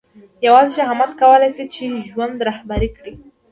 یوازې 0.47 0.71
شهامت 0.77 1.11
کولای 1.21 1.49
شي 1.55 1.65
چې 1.75 1.83
ژوند 2.07 2.37
رهبري 2.49 2.89
کړي. 2.97 3.13